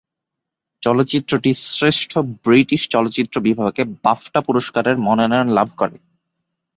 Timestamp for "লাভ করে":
5.49-5.97